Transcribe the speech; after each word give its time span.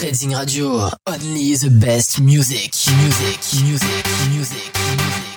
Reading 0.00 0.34
Radio, 0.34 0.90
only 1.06 1.54
the 1.56 1.70
best 1.70 2.20
music, 2.20 2.74
music, 2.98 3.64
music, 3.64 4.06
music. 4.30 4.72
Tout 4.72 5.33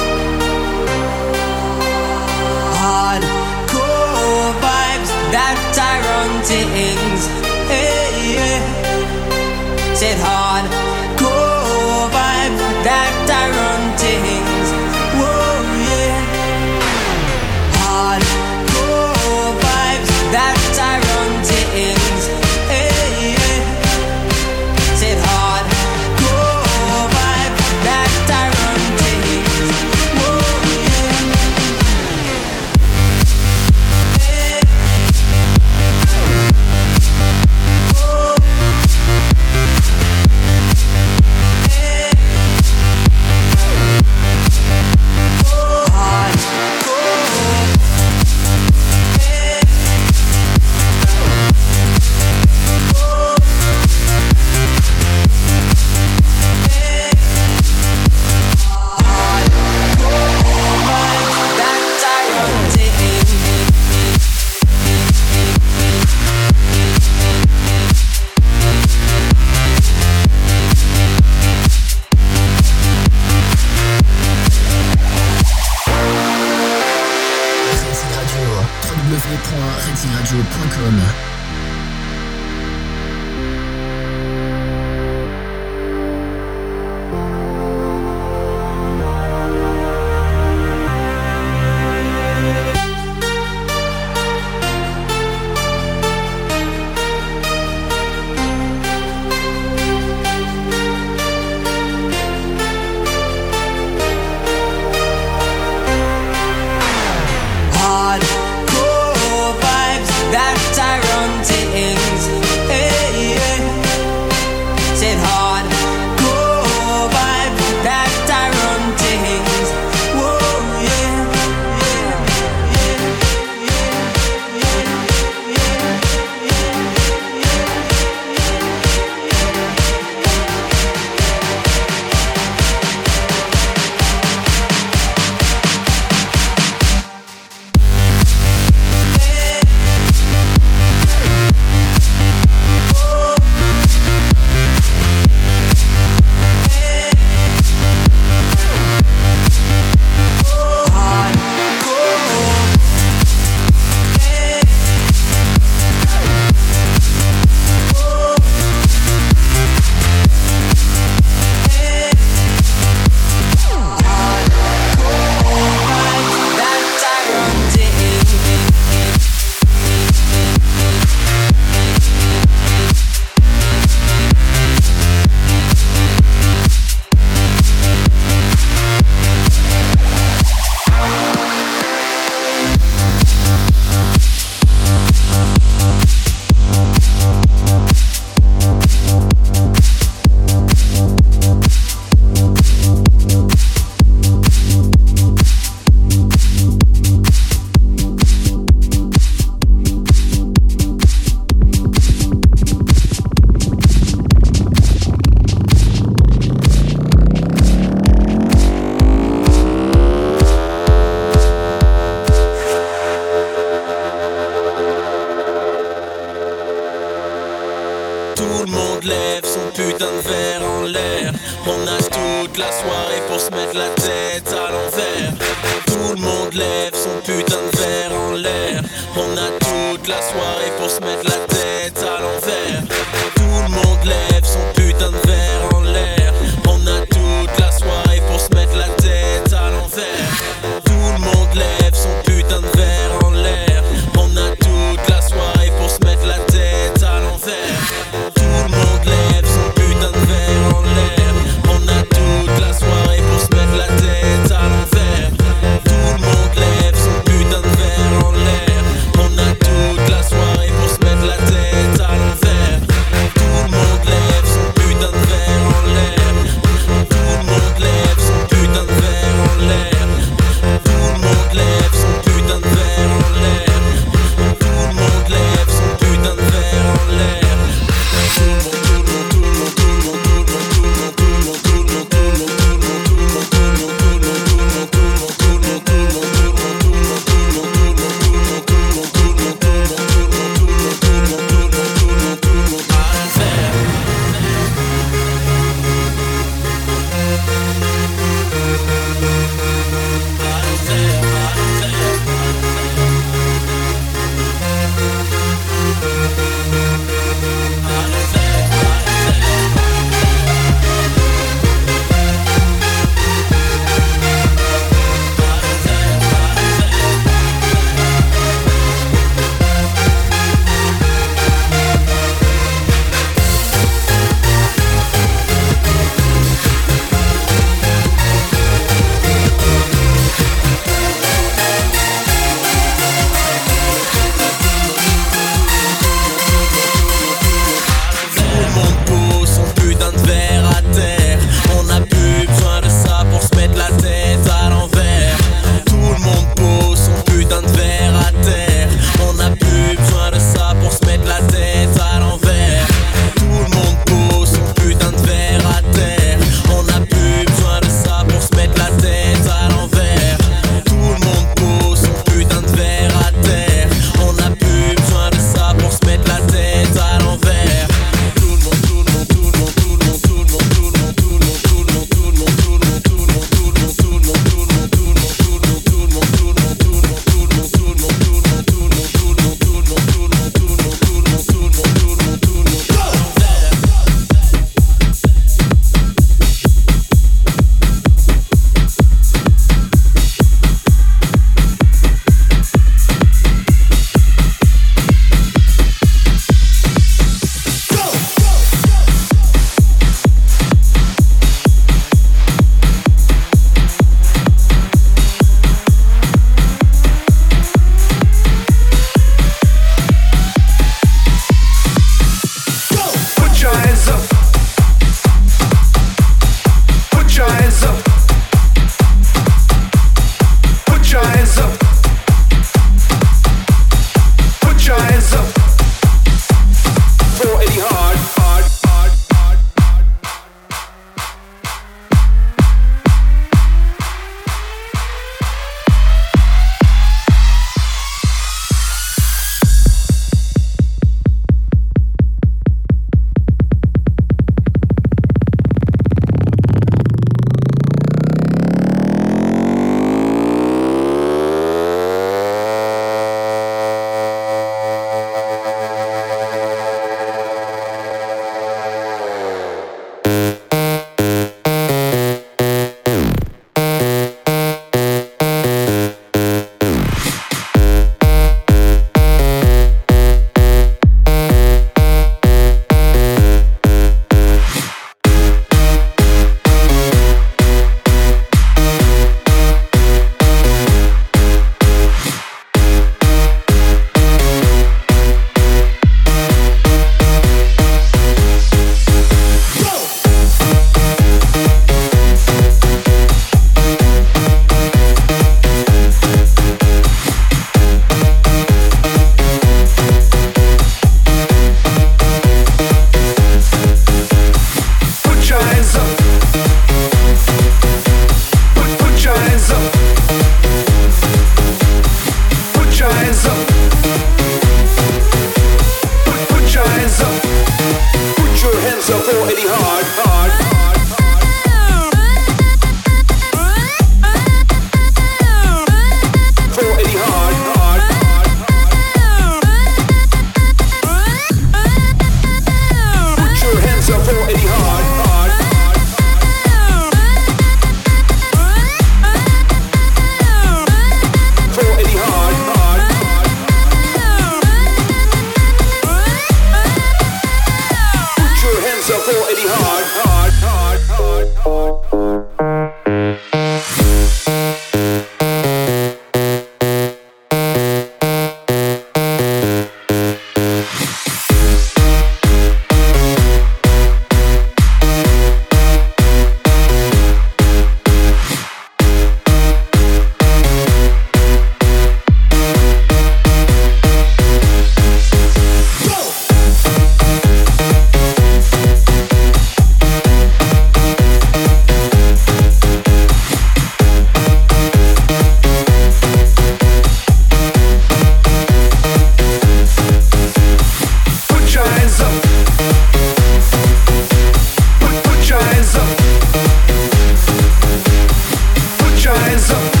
So. 599.61 599.75
up. 599.75 600.00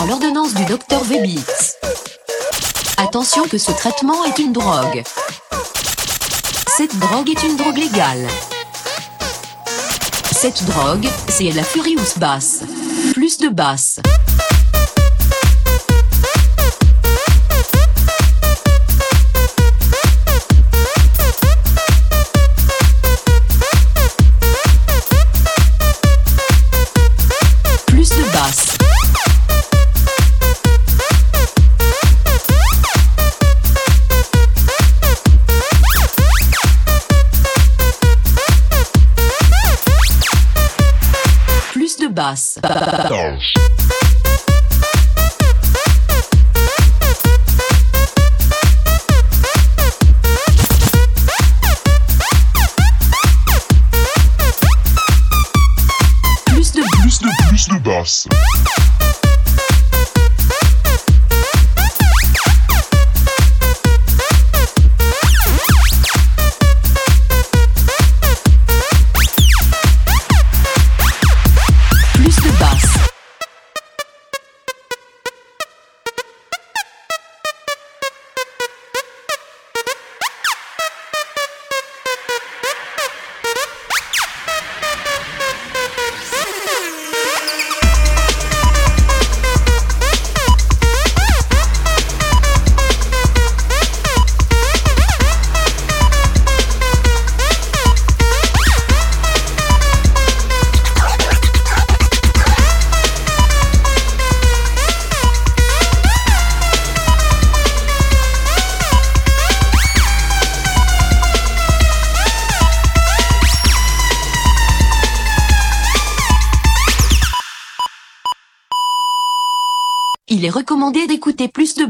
l'ordonnance 0.00 0.54
du 0.54 0.64
docteur 0.64 1.04
Vebitz. 1.04 1.76
Attention 2.96 3.46
que 3.46 3.58
ce 3.58 3.72
traitement 3.72 4.24
est 4.24 4.38
une 4.38 4.52
drogue. 4.52 5.02
Cette 6.76 6.98
drogue 6.98 7.28
est 7.28 7.42
une 7.42 7.56
drogue 7.56 7.76
légale. 7.76 8.26
Cette 10.30 10.64
drogue, 10.64 11.06
c'est 11.28 11.50
la 11.50 11.62
Furious 11.62 12.16
Bass. 12.16 12.60
Plus 13.12 13.38
de 13.38 13.48
basse. 13.48 14.00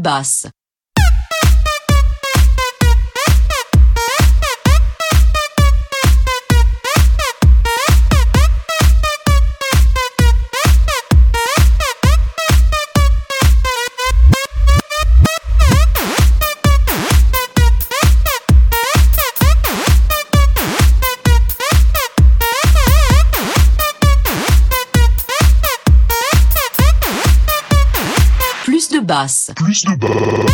basse. 0.02 0.50
basse. 29.02 29.51
De 29.72 29.96
bas. 29.96 30.51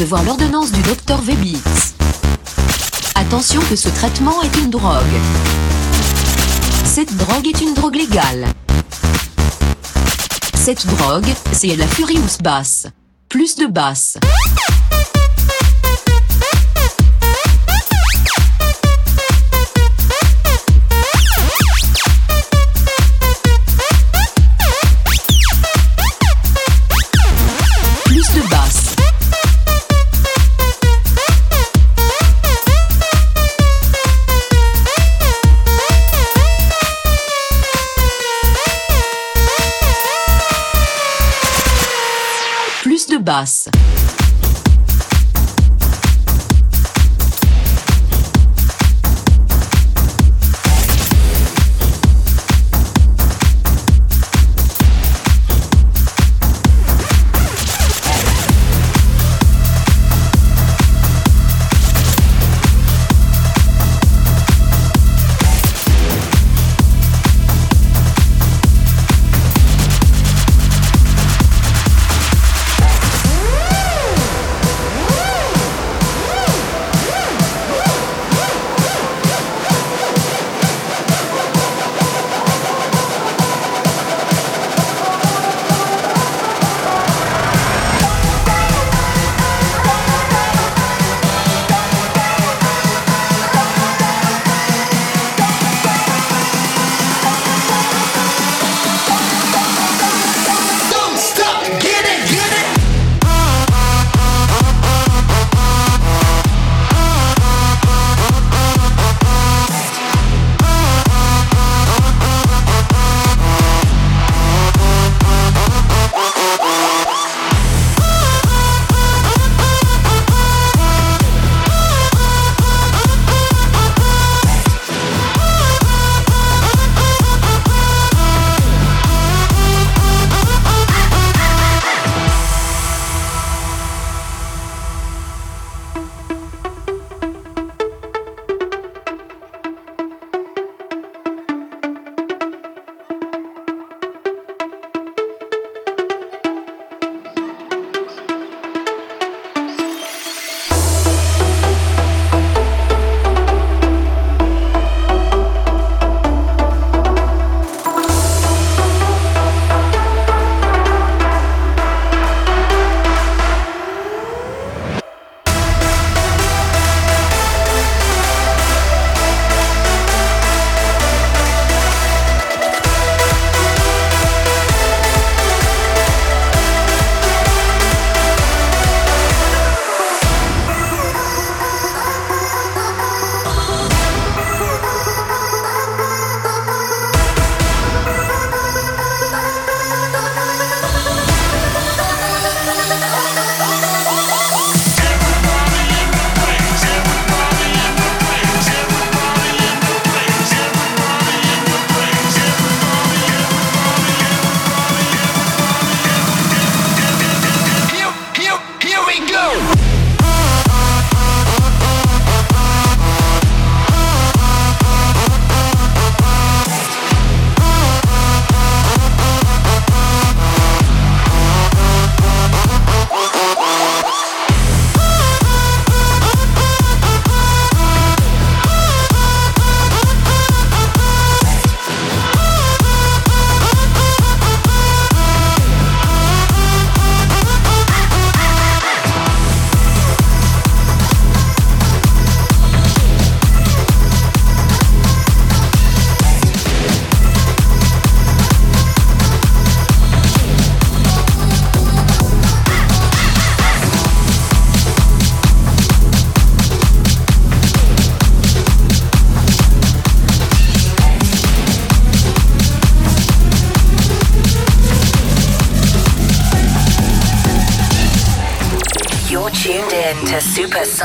Recevoir 0.00 0.24
l'ordonnance 0.24 0.72
du 0.72 0.80
docteur 0.80 1.20
Vebitz. 1.20 1.94
Attention 3.16 3.60
que 3.68 3.76
ce 3.76 3.90
traitement 3.90 4.40
est 4.40 4.56
une 4.56 4.70
drogue. 4.70 5.04
Cette 6.86 7.14
drogue 7.18 7.46
est 7.46 7.60
une 7.60 7.74
drogue 7.74 7.96
légale. 7.96 8.46
Cette 10.54 10.86
drogue, 10.86 11.28
c'est 11.52 11.76
la 11.76 11.86
Furious 11.86 12.38
Bass. 12.42 12.86
Plus 13.28 13.56
de 13.56 13.66
basses. 13.66 14.16
passa. 43.40 43.79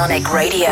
Supersonic 0.06 0.32
Radio. 0.32 0.65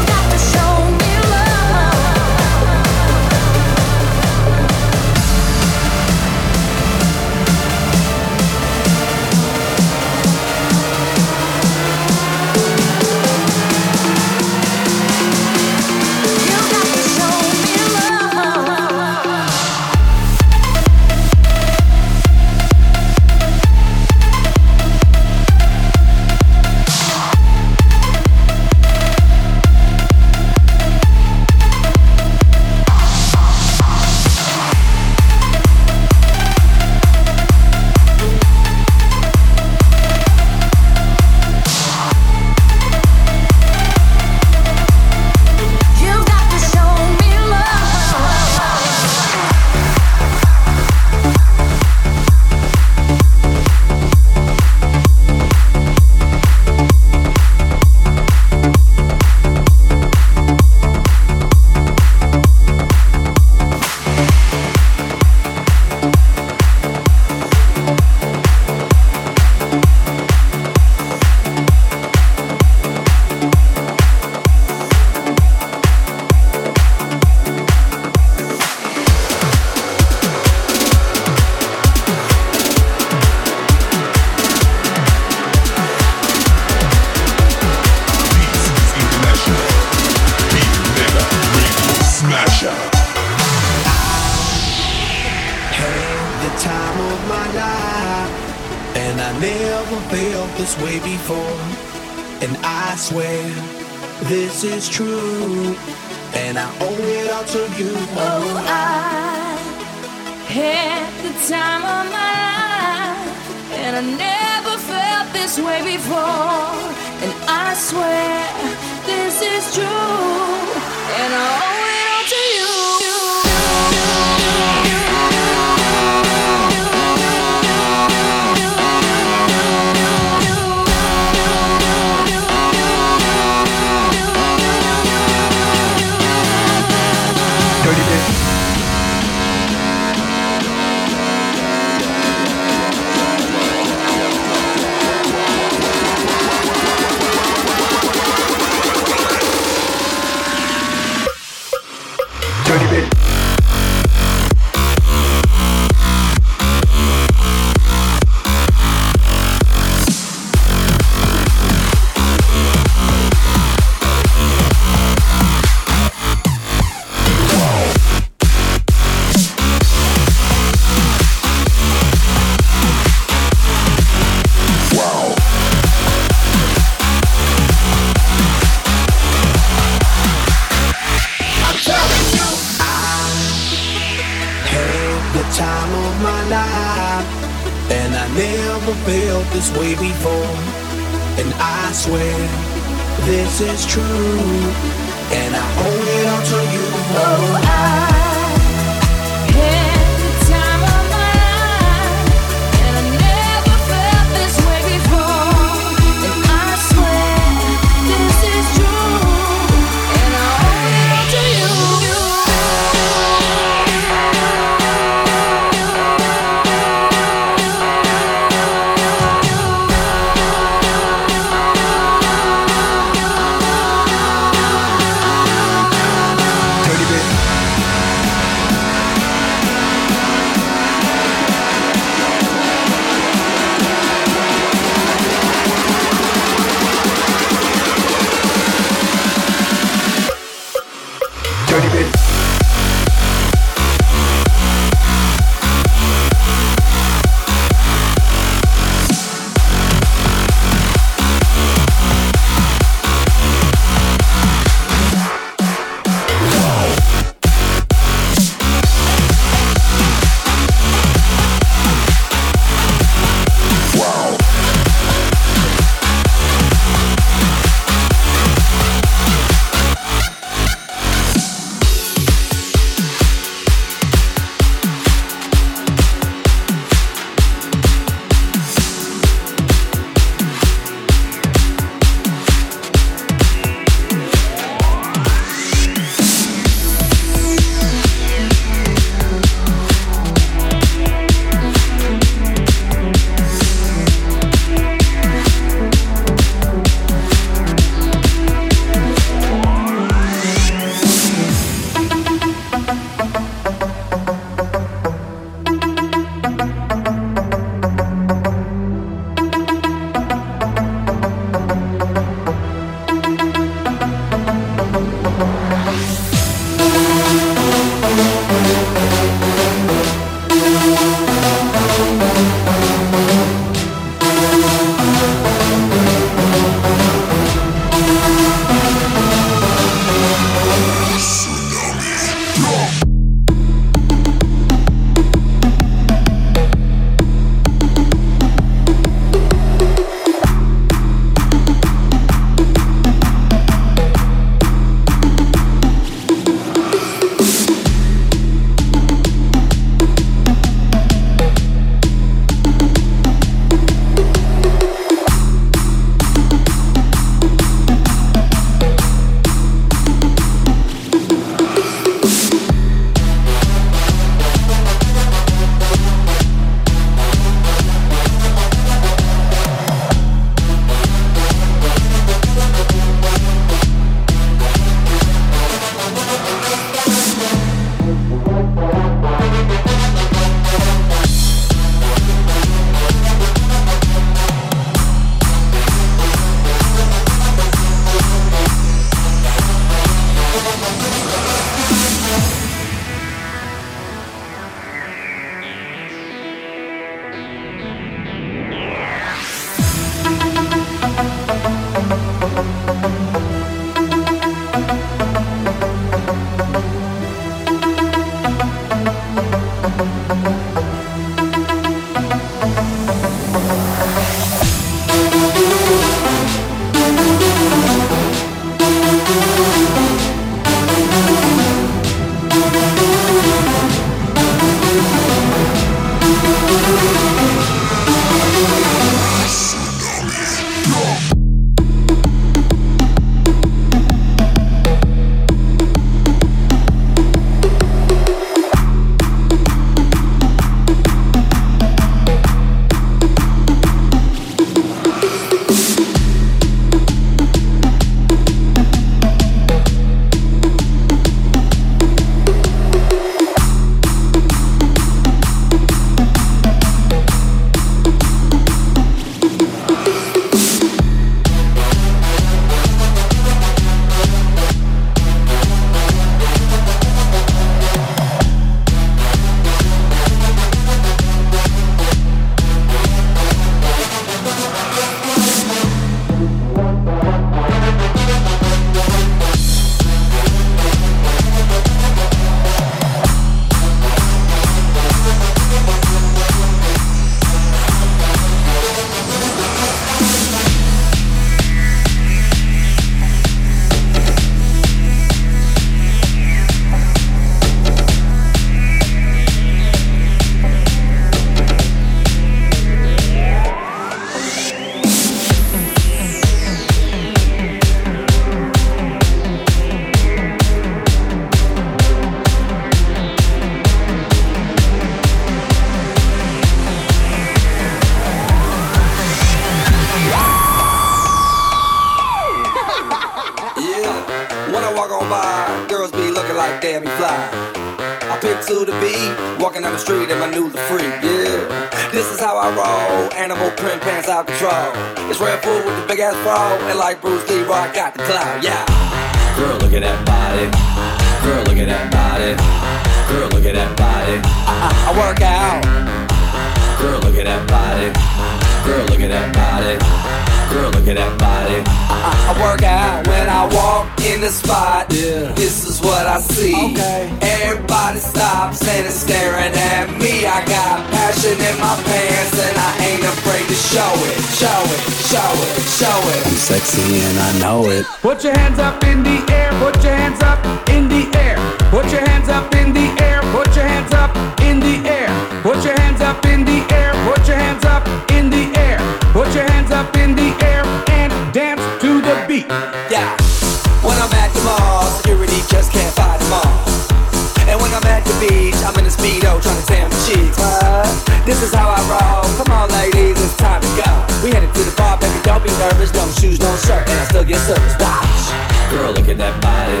sucks. 597.70 597.94
Watch. 598.02 598.90
Girl, 598.90 599.12
look 599.12 599.28
at 599.28 599.38
that 599.38 599.54
body. 599.62 600.00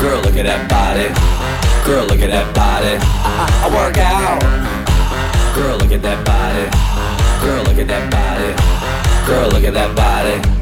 Girl, 0.00 0.20
look 0.20 0.36
at 0.36 0.44
that 0.44 0.68
body. 0.68 1.08
Girl, 1.86 2.04
look 2.04 2.20
at 2.20 2.30
that 2.30 2.48
body. 2.54 2.94
I, 3.00 3.30
I, 3.42 3.46
I 3.64 3.68
work 3.72 3.96
out. 3.96 4.40
Girl, 5.56 5.76
look 5.78 5.92
at 5.92 6.02
that 6.02 6.20
body. 6.24 6.68
Girl, 7.44 7.62
look 7.64 7.78
at 7.78 7.88
that 7.88 8.10
body. 8.12 8.50
Girl, 9.26 9.48
look 9.48 9.64
at 9.64 9.74
that 9.74 9.96
body. 9.96 10.61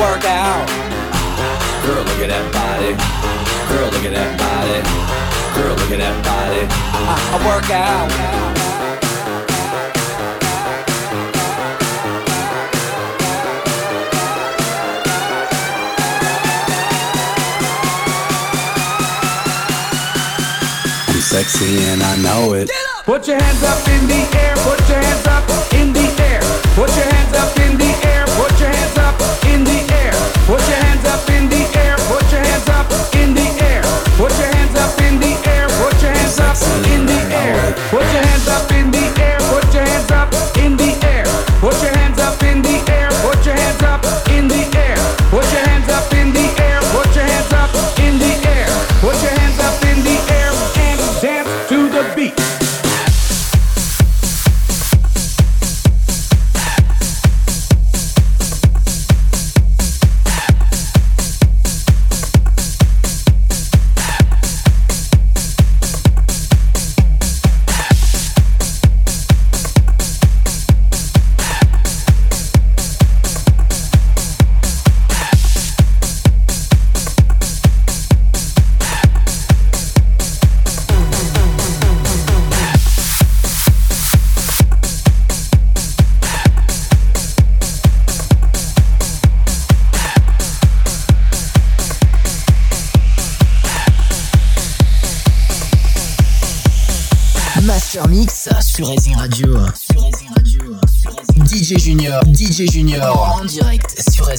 work 0.00 0.24
out. 0.24 0.64
Girl, 1.84 2.02
look 2.02 2.20
at 2.24 2.32
that 2.32 2.46
body. 2.56 2.96
Girl, 3.68 3.90
look 3.92 4.04
at 4.08 4.14
that 4.16 4.32
body. 4.40 4.80
Girl, 5.52 5.76
look 5.76 5.92
at 5.92 6.00
that 6.00 6.16
body. 6.24 6.64
I, 6.96 7.14
I 7.20 7.46
work 7.46 7.70
out. 7.70 8.08
sexy 21.20 21.78
and 21.84 22.02
I 22.02 22.16
know 22.16 22.54
it. 22.54 22.68
Put 23.04 23.28
your 23.28 23.38
hands 23.38 23.62
up 23.62 23.86
in 23.86 24.08
the 24.08 24.20
air, 24.36 24.56
put 24.66 24.80
your 24.88 24.98
hands 24.98 25.26
up 25.28 25.46
in 25.74 25.92
the 25.92 26.06
air, 26.24 26.40
put 26.74 26.90
your 26.96 27.06
hands 27.06 27.36
up 27.36 27.59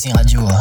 Magazine 0.04 0.14
Radio. 0.16 0.48
Hein. 0.48 0.61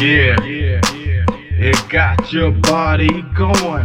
Yeah. 0.00 0.42
yeah, 0.44 0.80
yeah. 0.94 1.24
It 1.58 1.76
got 1.90 2.32
your 2.32 2.52
body 2.52 3.20
going. 3.36 3.79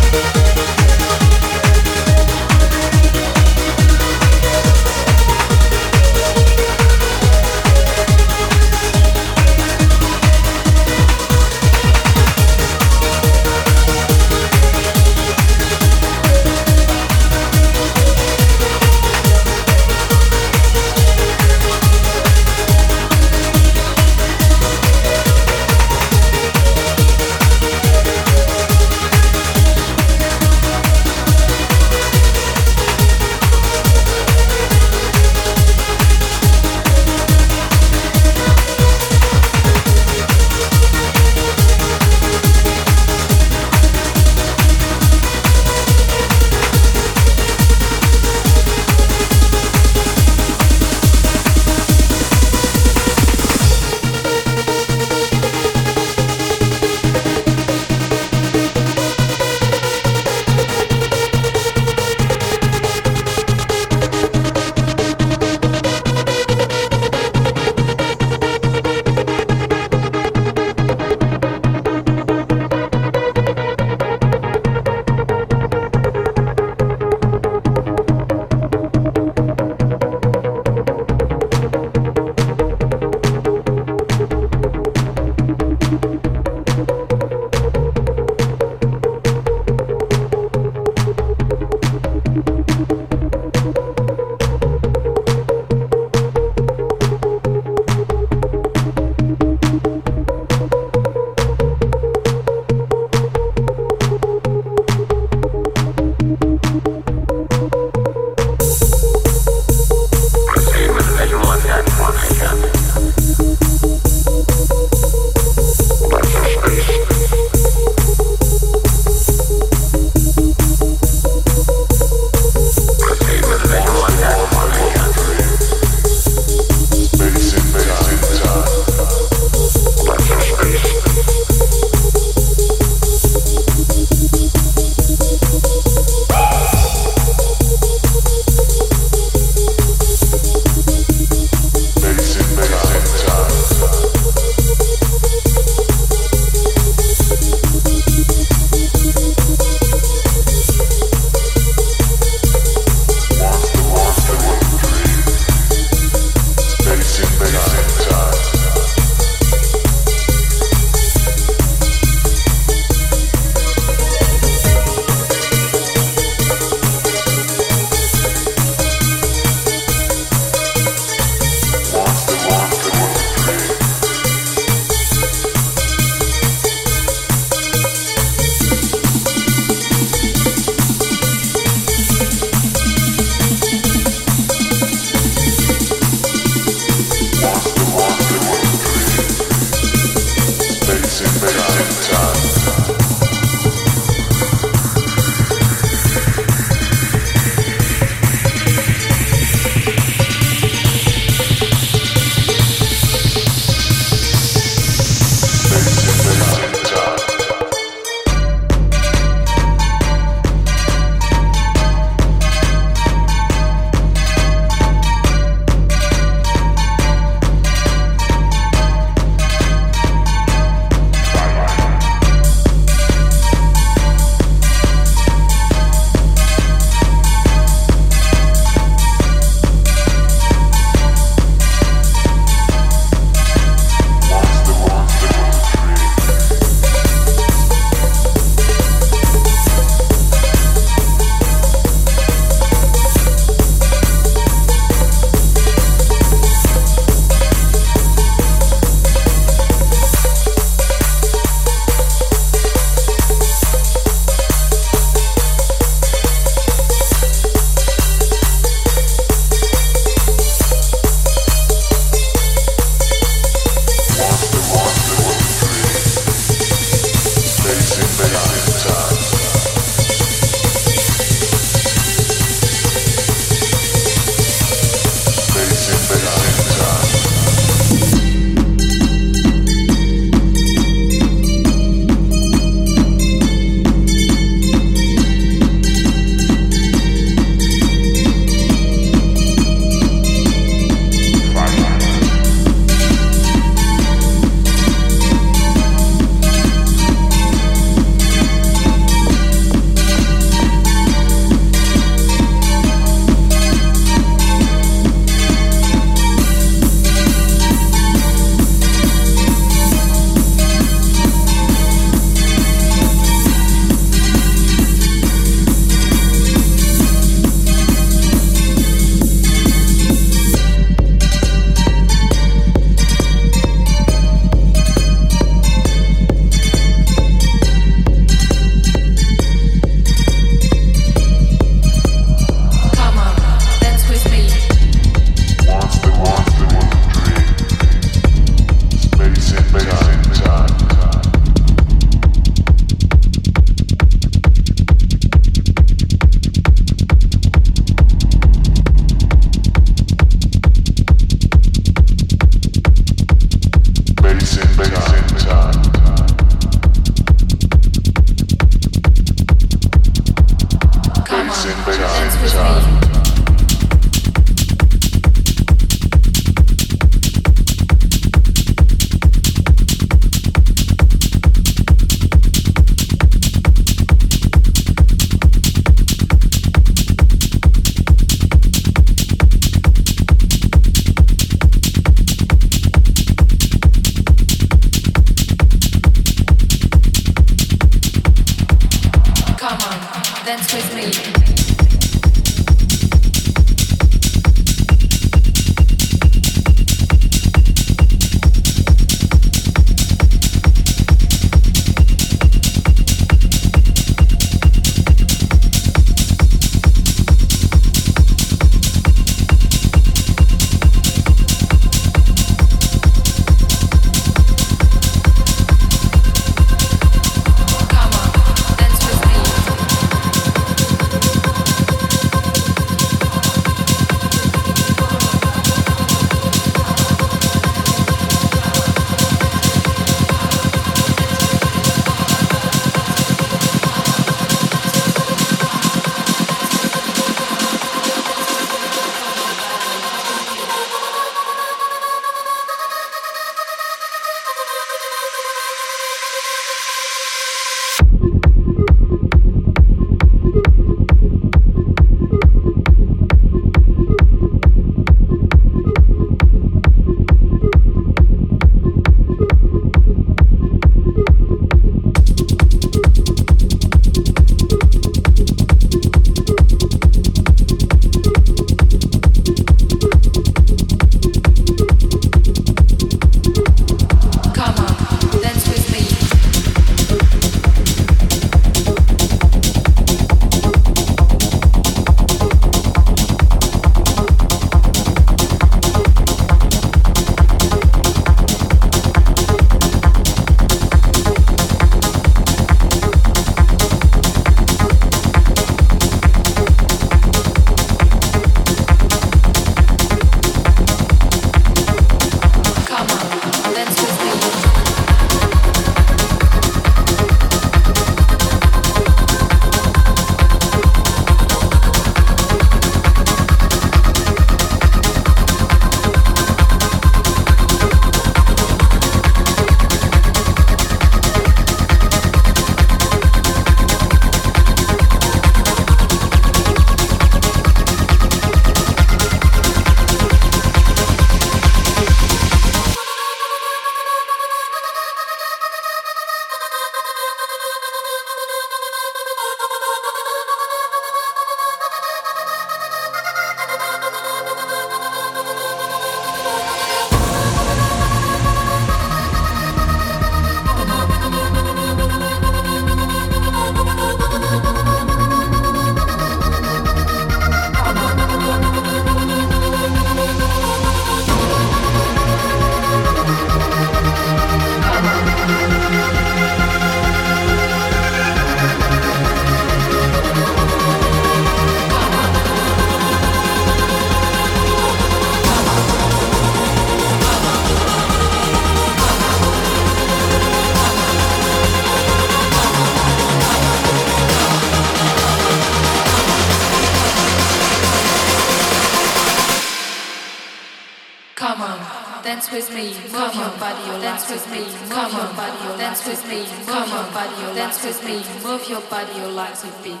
Body, 599.69 600.00